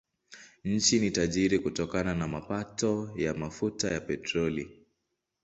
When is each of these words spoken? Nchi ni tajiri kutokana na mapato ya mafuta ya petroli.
Nchi 0.63 0.99
ni 0.99 1.11
tajiri 1.11 1.59
kutokana 1.59 2.15
na 2.15 2.27
mapato 2.27 3.13
ya 3.17 3.33
mafuta 3.33 3.91
ya 3.93 4.01
petroli. 4.01 4.85